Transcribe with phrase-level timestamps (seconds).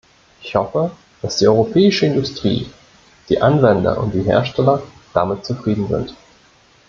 [0.41, 0.89] Ich hoffe,
[1.21, 2.67] dass die europäische Industrie,
[3.29, 4.81] die Anwender und die Hersteller
[5.13, 6.15] damit zufrieden sind.